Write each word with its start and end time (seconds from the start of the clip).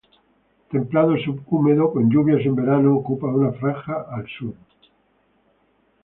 Templado 0.71 1.13
subhúmedo 1.19 1.83
con 1.93 2.03
lluvias 2.11 2.41
en 2.43 2.55
verano, 2.61 2.95
ocupa 2.95 3.27
una 3.37 3.51
franja 3.53 4.07
al 4.09 4.27
sur. 4.27 4.55